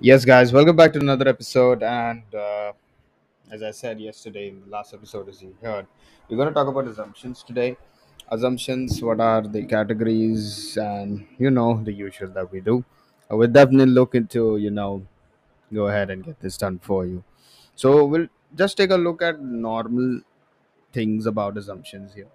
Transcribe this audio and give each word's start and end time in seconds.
Yes, 0.00 0.24
guys, 0.24 0.52
welcome 0.52 0.76
back 0.76 0.92
to 0.92 1.00
another 1.00 1.28
episode. 1.28 1.82
And 1.82 2.22
uh, 2.34 2.72
as 3.50 3.62
I 3.62 3.70
said 3.72 4.00
yesterday 4.00 4.48
in 4.48 4.60
the 4.62 4.70
last 4.70 4.94
episode, 4.94 5.28
as 5.28 5.42
you 5.42 5.56
heard, 5.62 5.86
we're 6.28 6.36
going 6.36 6.48
to 6.48 6.54
talk 6.54 6.68
about 6.68 6.86
assumptions 6.86 7.42
today. 7.42 7.76
Assumptions, 8.28 9.02
what 9.02 9.20
are 9.20 9.42
the 9.42 9.64
categories, 9.64 10.76
and 10.76 11.26
you 11.38 11.50
know, 11.50 11.82
the 11.82 11.92
usual 11.92 12.28
that 12.30 12.52
we 12.52 12.60
do. 12.60 12.84
I 13.30 13.34
will 13.34 13.48
definitely 13.48 13.92
look 13.92 14.14
into, 14.14 14.58
you 14.58 14.70
know, 14.70 15.06
go 15.72 15.88
ahead 15.88 16.10
and 16.10 16.24
get 16.24 16.40
this 16.40 16.56
done 16.56 16.78
for 16.80 17.06
you. 17.06 17.24
So 17.74 18.04
we'll 18.04 18.28
just 18.56 18.76
take 18.76 18.90
a 18.90 18.96
look 18.96 19.22
at 19.22 19.40
normal 19.40 20.20
things 20.92 21.26
about 21.26 21.56
assumptions 21.56 22.14
here. 22.14 22.28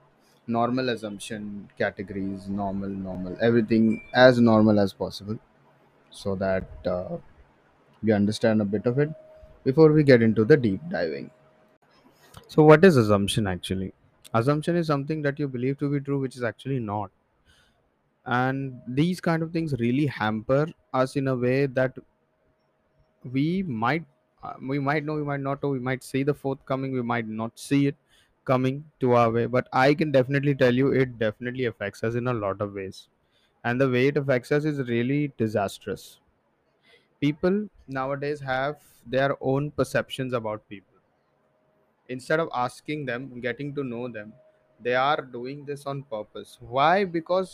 Normal 0.48 0.89
assumption 0.89 1.70
categories, 1.77 2.48
normal, 2.48 2.89
normal, 2.89 3.38
everything 3.41 4.04
as 4.14 4.39
normal 4.39 4.80
as 4.80 4.93
possible 4.93 5.39
so 6.11 6.36
that. 6.36 6.68
Uh, 6.86 7.18
we 8.04 8.11
understand 8.11 8.62
a 8.62 8.66
bit 8.66 8.85
of 8.85 8.99
it 8.99 9.09
before 9.63 9.91
we 9.91 10.03
get 10.03 10.21
into 10.21 10.45
the 10.45 10.57
deep 10.57 10.81
diving. 10.89 11.31
So, 12.48 12.63
what 12.63 12.84
is 12.85 12.98
assumption 12.98 13.48
actually? 13.48 13.93
Assumption 14.34 14.76
is 14.76 14.88
something 14.88 15.21
that 15.21 15.39
you 15.39 15.48
believe 15.48 15.77
to 15.79 15.89
be 15.91 15.99
true, 15.99 16.20
which 16.20 16.35
is 16.35 16.43
actually 16.43 16.79
not. 16.79 17.12
And 18.26 18.81
these 18.88 19.20
kind 19.21 19.43
of 19.43 19.52
things 19.52 19.73
really 19.79 20.07
hamper 20.07 20.67
us 20.93 21.16
in 21.16 21.27
a 21.27 21.35
way 21.35 21.66
that 21.67 21.98
we 23.31 23.63
might, 23.63 24.05
uh, 24.43 24.54
we 24.62 24.79
might 24.79 25.05
know, 25.05 25.15
we 25.15 25.23
might 25.23 25.40
not 25.40 25.62
know, 25.63 25.70
we 25.70 25.79
might 25.79 26.04
see 26.04 26.23
the 26.23 26.34
forthcoming, 26.34 26.93
we 26.93 27.01
might 27.01 27.27
not 27.27 27.57
see 27.57 27.88
it 27.88 27.95
coming 28.45 28.84
to 28.99 29.13
our 29.13 29.31
way. 29.31 29.45
But 29.45 29.67
I 29.71 29.93
can 29.93 30.12
definitely 30.12 30.55
tell 30.55 30.73
you, 30.73 30.91
it 30.91 31.17
definitely 31.20 31.65
affects 31.65 32.04
us 32.04 32.15
in 32.15 32.27
a 32.27 32.34
lot 32.34 32.62
of 32.62 32.73
ways. 32.73 33.07
And 33.63 33.79
the 33.79 33.90
way 33.90 34.07
it 34.07 34.17
affects 34.17 34.51
us 34.51 34.65
is 34.65 34.88
really 34.90 35.31
disastrous. 35.38 36.20
People 37.21 37.70
nowadays 37.98 38.41
have 38.41 38.77
their 39.06 39.37
own 39.41 39.70
perceptions 39.70 40.32
about 40.32 40.68
people 40.68 40.98
instead 42.09 42.40
of 42.40 42.48
asking 42.54 43.04
them 43.07 43.40
getting 43.40 43.74
to 43.74 43.84
know 43.84 44.09
them 44.09 44.32
they 44.80 44.95
are 44.95 45.21
doing 45.23 45.65
this 45.65 45.87
on 45.87 46.02
purpose 46.16 46.57
why 46.60 47.04
because 47.04 47.52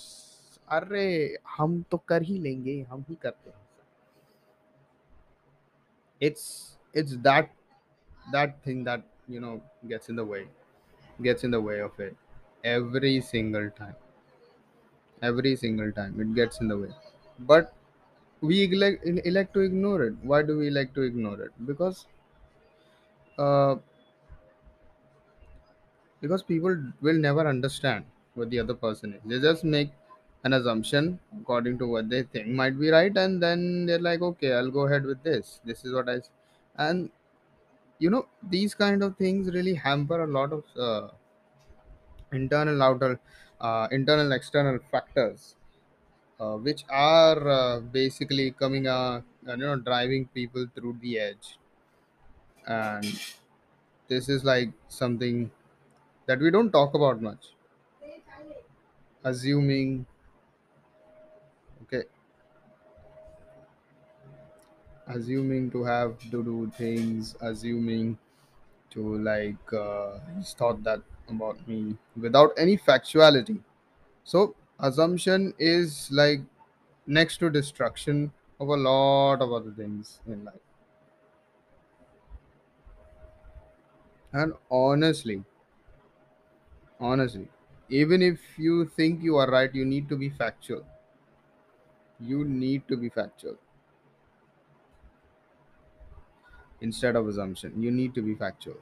अरे 0.73 1.07
हम 1.57 1.83
तो 1.91 1.97
कर 2.09 2.23
ही 2.23 2.39
लेंगे 2.39 2.81
हम 2.91 3.05
ही 3.09 3.15
करते 3.23 3.51
हैं 3.51 3.63
it's 6.27 6.45
it's 7.01 7.17
that 7.27 7.51
that 8.35 8.53
thing 8.67 8.85
that 8.85 9.03
you 9.35 9.41
know 9.41 9.61
gets 9.89 10.09
in 10.13 10.17
the 10.21 10.25
way 10.25 10.47
gets 11.27 11.45
in 11.49 11.51
the 11.57 11.61
way 11.61 11.81
of 11.87 11.99
it 12.01 12.17
every 12.73 13.21
single 13.31 13.69
time 13.81 13.97
every 15.31 15.55
single 15.65 15.93
time 15.99 16.21
it 16.25 16.35
gets 16.39 16.61
in 16.61 16.69
the 16.69 16.79
way 16.85 16.93
but 17.53 17.75
we 18.42 18.64
elect, 18.74 19.06
elect 19.06 19.54
to 19.54 19.62
ignore 19.62 20.04
it 20.04 20.14
why 20.24 20.42
do 20.42 20.58
we 20.58 20.68
elect 20.68 20.94
to 20.96 21.02
ignore 21.02 21.42
it 21.42 21.52
because 21.66 22.06
uh, 23.38 23.76
because 26.22 26.44
people 26.44 26.76
will 27.02 27.18
never 27.20 27.48
understand 27.48 28.06
what 28.34 28.50
the 28.50 28.60
other 28.60 28.74
person 28.74 29.14
is. 29.14 29.22
They 29.26 29.40
just 29.40 29.64
make 29.64 29.92
an 30.44 30.54
assumption 30.54 31.20
according 31.42 31.78
to 31.80 31.88
what 31.88 32.10
they 32.10 32.24
think 32.24 32.48
might 32.48 32.80
be 32.80 32.90
right, 32.90 33.16
and 33.16 33.42
then 33.42 33.86
they're 33.86 34.00
like, 34.00 34.22
okay, 34.22 34.54
I'll 34.54 34.72
go 34.72 34.88
ahead 34.88 35.04
with 35.04 35.24
this. 35.24 35.62
This 35.66 35.84
is 35.86 35.94
what 35.94 36.10
I, 36.10 36.16
s-" 36.18 36.32
and 36.78 37.12
you 38.00 38.10
know, 38.10 38.28
these 38.44 38.76
kind 38.76 39.04
of 39.04 39.18
things 39.18 39.54
really 39.54 39.76
hamper 39.76 40.24
a 40.24 40.28
lot 40.28 40.54
of 40.54 40.64
uh, 40.78 41.10
internal, 42.32 42.82
outer, 42.84 43.20
uh, 43.62 43.88
internal, 43.92 44.32
external 44.32 44.80
factors, 44.92 45.56
uh, 46.40 46.56
which 46.58 46.84
are 46.90 47.48
uh, 47.48 47.80
basically 47.80 48.52
coming, 48.52 48.88
uh, 48.88 49.22
you 49.48 49.58
know, 49.58 49.76
driving 49.78 50.28
people 50.28 50.66
through 50.76 50.98
the 51.02 51.20
edge, 51.20 51.58
and 52.68 53.06
this 54.08 54.30
is 54.30 54.44
like 54.44 54.72
something 54.88 55.52
that 56.28 56.40
we 56.40 56.52
don't 56.52 56.72
talk 56.72 56.94
about 56.96 57.22
much. 57.22 57.54
Assuming, 59.24 60.06
okay, 61.84 62.04
assuming 65.08 65.70
to 65.72 65.84
have 65.84 66.18
to 66.32 66.44
do 66.44 66.72
things, 66.78 67.36
assuming 67.42 68.18
to 68.92 69.18
like 69.20 69.74
uh, 69.74 70.20
he's 70.38 70.54
thought 70.54 70.84
that 70.84 71.02
about 71.30 71.68
me 71.68 71.98
without 72.18 72.52
any 72.58 72.78
factuality. 72.78 73.60
So 74.24 74.56
assumption 74.80 75.54
is 75.60 76.10
like 76.12 76.42
next 77.08 77.38
to 77.38 77.50
destruction 77.50 78.32
of 78.60 78.70
a 78.70 78.78
lot 78.78 79.42
of 79.42 79.52
other 79.54 79.72
things 79.72 80.20
in 80.28 80.44
life. 80.46 80.62
And 84.34 84.54
honestly, 84.72 85.44
honestly, 87.00 87.48
even 87.90 88.22
if 88.22 88.60
you 88.60 88.86
think 88.86 89.24
you 89.24 89.38
are 89.38 89.50
right, 89.50 89.74
you 89.74 89.86
need 89.86 90.08
to 90.10 90.16
be 90.16 90.30
factual. 90.30 90.86
You 92.20 92.46
need 92.46 92.88
to 92.88 92.96
be 92.98 93.10
factual 93.10 93.58
instead 96.82 97.16
of 97.16 97.28
assumption. 97.28 97.82
You 97.82 97.92
need 97.92 98.14
to 98.16 98.22
be 98.22 98.36
factual 98.36 98.78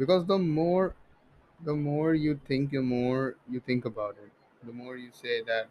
because 0.00 0.26
the 0.26 0.38
more 0.38 0.96
the 1.64 1.74
more 1.74 2.14
you 2.14 2.40
think, 2.48 2.70
the 2.72 2.82
more 2.82 3.36
you 3.50 3.60
think 3.60 3.84
about 3.86 4.16
it. 4.24 4.32
The 4.66 4.72
more 4.72 4.96
you 4.96 5.10
say 5.12 5.42
that 5.44 5.68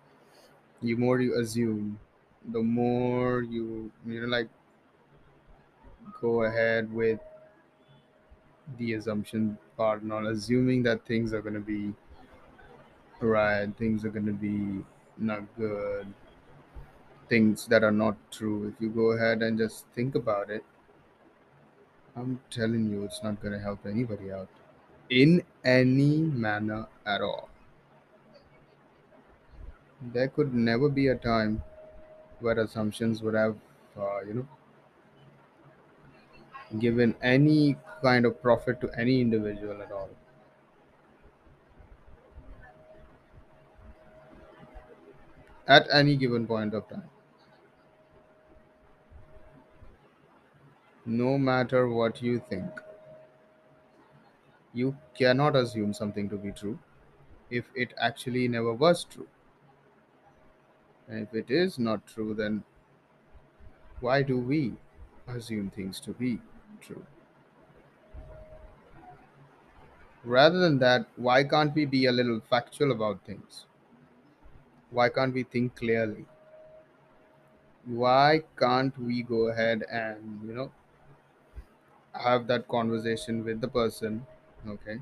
the 0.82 0.96
more 0.96 1.22
you 1.22 1.40
assume 1.40 2.00
the 2.58 2.62
more 2.64 3.42
you 3.44 3.92
you 4.06 4.22
know 4.22 4.28
like 4.28 4.50
go 6.22 6.44
ahead 6.44 6.92
with 6.94 7.20
the 8.78 8.94
assumption 8.94 9.58
part 9.76 10.02
not 10.04 10.26
assuming 10.26 10.82
that 10.84 11.06
things 11.06 11.34
are 11.34 11.42
going 11.42 11.54
to 11.54 11.60
be 11.60 11.94
right 13.22 13.76
things 13.78 14.06
are 14.06 14.10
going 14.10 14.26
to 14.26 14.34
be 14.34 14.84
not 15.18 15.44
good 15.58 16.08
things 17.30 17.66
that 17.68 17.84
are 17.84 17.92
not 17.92 18.18
true 18.32 18.68
if 18.68 18.82
you 18.82 18.90
go 18.90 19.12
ahead 19.12 19.42
and 19.42 19.58
just 19.58 19.86
think 19.96 20.16
about 20.16 20.50
it 20.50 20.64
i'm 22.16 22.40
telling 22.56 22.84
you 22.92 23.04
it's 23.04 23.22
not 23.24 23.42
going 23.42 23.54
to 23.54 23.60
help 23.60 23.86
anybody 23.86 24.32
out 24.32 24.48
in 25.10 25.42
any 25.64 26.18
manner 26.46 26.88
at 27.06 27.22
all 27.22 27.50
there 30.02 30.28
could 30.28 30.54
never 30.54 30.90
be 30.90 31.08
a 31.08 31.16
time 31.16 31.64
where 32.40 32.60
assumptions 32.60 33.22
would 33.24 33.36
have 33.36 33.58
uh, 33.98 34.22
you 34.22 34.34
know 34.34 34.48
given 36.80 37.16
any 37.22 37.76
kind 38.02 38.26
of 38.26 38.42
profit 38.42 38.82
to 38.82 38.90
any 38.98 39.22
individual 39.22 39.82
at 39.84 39.92
all 39.92 40.10
at 45.68 45.88
any 45.94 46.18
given 46.18 46.46
point 46.46 46.74
of 46.74 46.88
time. 46.90 47.10
No 51.10 51.38
matter 51.38 51.90
what 51.90 52.22
you 52.22 52.40
think, 52.40 52.80
you 54.74 54.98
cannot 55.14 55.56
assume 55.56 55.94
something 55.94 56.28
to 56.30 56.36
be 56.38 56.52
true 56.52 56.80
if 57.50 57.72
it 57.76 57.94
actually 57.98 58.48
never 58.48 58.74
was 58.74 59.04
true. 59.04 59.28
And 61.10 61.24
if 61.28 61.34
it 61.34 61.52
is 61.52 61.78
not 61.78 62.08
true, 62.08 62.34
then 62.34 62.64
why 64.00 64.22
do 64.24 64.38
we 64.38 64.76
assume 65.28 65.70
things 65.70 66.00
to 66.02 66.12
be 66.14 66.42
true? 66.82 67.06
Rather 70.24 70.60
than 70.60 70.80
that, 70.80 71.08
why 71.18 71.44
can't 71.44 71.76
we 71.76 71.84
be 71.84 72.06
a 72.06 72.12
little 72.14 72.40
factual 72.40 72.90
about 72.94 73.26
things? 73.26 73.66
Why 74.92 75.10
can't 75.10 75.34
we 75.34 75.42
think 75.42 75.76
clearly? 75.78 76.28
Why 77.84 78.44
can't 78.56 78.98
we 78.98 79.22
go 79.22 79.48
ahead 79.50 79.84
and, 79.84 80.42
you 80.48 80.54
know, 80.54 80.72
have 82.14 82.48
that 82.48 82.68
conversation 82.68 83.44
with 83.44 83.62
the 83.62 83.68
person, 83.68 84.26
okay, 84.68 85.00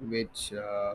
which 0.00 0.52
uh, 0.52 0.94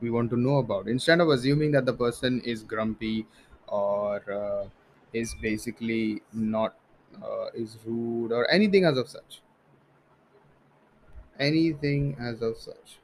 we 0.00 0.10
want 0.10 0.30
to 0.30 0.36
know 0.38 0.58
about. 0.58 0.88
Instead 0.88 1.20
of 1.20 1.28
assuming 1.30 1.72
that 1.72 1.86
the 1.86 1.94
person 1.94 2.40
is 2.42 2.64
grumpy 2.64 3.26
or 3.68 4.22
uh, 4.32 4.68
is 5.12 5.34
basically 5.42 6.22
not 6.32 6.76
uh, 7.22 7.46
is 7.54 7.78
rude 7.86 8.32
or 8.32 8.50
anything 8.50 8.84
as 8.84 8.98
of 8.98 9.08
such. 9.08 9.42
Anything 11.38 12.16
as 12.18 12.40
of 12.40 12.56
such 12.56 13.01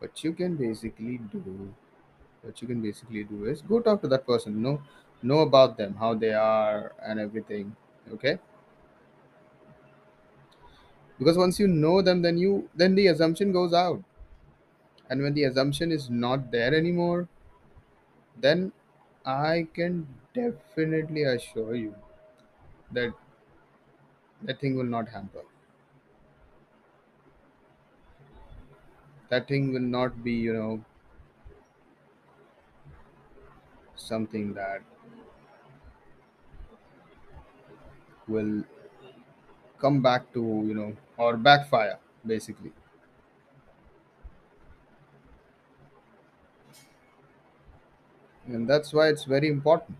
what 0.00 0.24
you 0.24 0.32
can 0.32 0.56
basically 0.56 1.18
do 1.32 1.74
what 2.42 2.60
you 2.62 2.68
can 2.68 2.82
basically 2.82 3.24
do 3.24 3.44
is 3.46 3.62
go 3.62 3.80
talk 3.80 4.00
to 4.02 4.08
that 4.08 4.26
person. 4.26 4.62
Know 4.62 4.82
know 5.22 5.40
about 5.40 5.76
them 5.78 5.94
how 5.96 6.14
they 6.14 6.32
are 6.32 6.94
and 7.02 7.20
everything 7.20 7.76
okay? 8.14 8.38
Because 11.20 11.38
once 11.38 11.60
you 11.60 11.68
know 11.68 12.02
them 12.02 12.22
then 12.22 12.36
you 12.36 12.68
then 12.74 12.96
the 12.96 13.06
assumption 13.06 13.52
goes 13.52 13.72
out. 13.72 14.02
And 15.10 15.20
when 15.20 15.34
the 15.34 15.44
assumption 15.44 15.92
is 15.92 16.08
not 16.08 16.50
there 16.50 16.74
anymore 16.74 17.28
then 18.36 18.72
i 19.24 19.66
can 19.74 20.06
definitely 20.34 21.22
assure 21.22 21.74
you 21.74 21.94
that 22.92 23.14
that 24.42 24.60
thing 24.60 24.74
will 24.76 24.84
not 24.96 25.08
hamper 25.08 25.44
that 29.30 29.48
thing 29.48 29.72
will 29.72 29.88
not 29.98 30.22
be 30.22 30.32
you 30.32 30.52
know 30.52 30.84
something 33.96 34.54
that 34.54 34.82
will 38.28 38.64
come 39.78 40.00
back 40.02 40.32
to 40.32 40.42
you 40.68 40.74
know 40.74 40.96
or 41.16 41.36
backfire 41.36 41.98
basically. 42.26 42.72
And 48.46 48.68
that's 48.68 48.92
why 48.92 49.08
it's 49.08 49.24
very 49.24 49.48
important. 49.48 49.96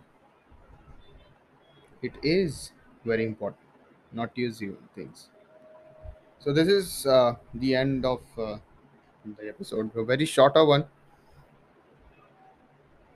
It 2.02 2.12
is 2.22 2.72
very 3.04 3.24
important 3.24 3.64
not 4.12 4.36
assume 4.36 4.88
things. 4.94 5.30
So 6.40 6.52
this 6.52 6.66
is 6.68 7.06
uh, 7.06 7.36
the 7.54 7.74
end 7.76 8.04
of 8.04 8.22
uh, 8.36 8.58
the 9.24 9.48
episode. 9.48 9.94
A 9.96 10.04
very 10.04 10.24
shorter 10.26 10.64
one. 10.64 10.86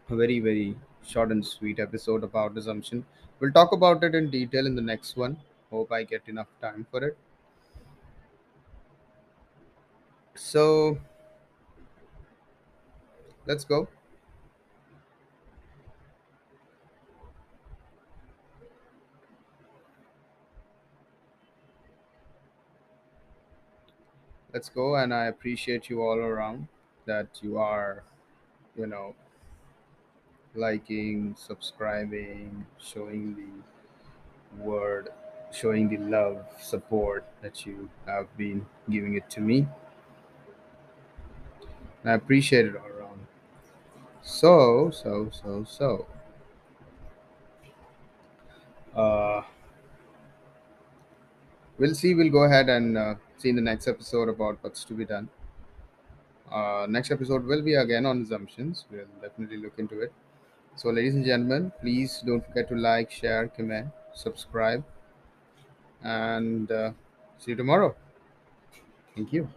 A 0.09 0.17
very 0.17 0.41
very 0.41 0.79
short 1.03 1.31
and 1.31 1.45
sweet 1.45 1.79
episode 1.79 2.25
about 2.25 2.57
assumption. 2.57 3.05
We'll 3.39 3.53
talk 3.53 3.71
about 3.73 4.03
it 4.03 4.15
in 4.15 4.31
detail 4.31 4.67
in 4.67 4.77
the 4.77 4.81
next 4.81 5.15
one. 5.15 5.43
Hope 5.71 5.93
i 5.93 6.05
get 6.05 6.27
enough 6.27 6.49
time 6.63 6.87
for 6.91 7.05
it. 7.05 7.19
So 10.35 10.99
let's 13.47 13.65
go 13.65 13.89
let's 24.55 24.71
go 24.71 24.95
and 24.97 25.13
i 25.13 25.27
appreciate 25.27 25.91
you 25.91 26.01
all 26.03 26.19
around 26.19 26.69
that 27.07 27.27
you 27.43 27.59
are 27.59 28.05
you 28.77 28.87
know 28.87 29.15
liking 30.55 31.35
subscribing 31.37 32.65
showing 32.79 33.35
the 33.35 34.63
word 34.63 35.09
showing 35.53 35.89
the 35.89 35.99
love 35.99 36.45
support 36.61 37.25
that 37.43 37.65
you 37.67 37.89
have 38.07 38.27
been 38.37 38.67
giving 38.91 39.15
it 39.15 39.31
to 39.31 39.41
me. 39.41 39.67
And 42.03 42.11
i 42.11 42.15
appreciate 42.15 42.67
it 42.67 42.77
all 42.77 42.87
around. 42.87 43.27
So 44.23 44.91
so 44.91 45.31
so 45.33 45.65
so. 45.65 46.07
Uh 48.95 49.43
we'll 51.79 51.95
see 51.95 52.15
we'll 52.15 52.31
go 52.31 52.45
ahead 52.45 52.69
and 52.69 52.97
uh, 52.97 53.15
see 53.39 53.49
in 53.51 53.57
the 53.57 53.63
next 53.63 53.89
episode 53.89 54.29
about 54.29 54.59
what's 54.63 54.85
to 54.85 54.95
be 54.95 55.05
done 55.05 55.29
uh 56.53 56.87
next 56.89 57.11
episode 57.11 57.45
will 57.45 57.63
be 57.63 57.75
again 57.75 58.07
on 58.07 58.23
assumptions 58.23 58.85
we'll 58.91 59.07
definitely 59.23 59.57
look 59.57 59.79
into 59.79 60.01
it 60.01 60.13
So, 60.81 60.91
ladies 60.91 61.15
and 61.19 61.25
gentlemen, 61.27 61.73
please 61.81 62.23
don't 62.29 62.45
forget 62.47 62.69
to 62.71 62.77
like, 62.85 63.11
share, 63.11 63.49
comment, 63.57 63.89
subscribe, 64.23 64.85
and 66.03 66.71
uh, 66.71 66.93
see 67.39 67.53
you 67.53 67.57
tomorrow. 67.57 67.95
Thank 69.15 69.33
you. 69.33 69.49